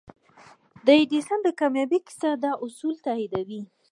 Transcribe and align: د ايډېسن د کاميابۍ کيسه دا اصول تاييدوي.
د 0.85 0.87
ايډېسن 0.97 1.39
د 1.43 1.49
کاميابۍ 1.59 1.99
کيسه 2.07 2.29
دا 2.43 2.51
اصول 2.65 2.95
تاييدوي. 3.05 3.61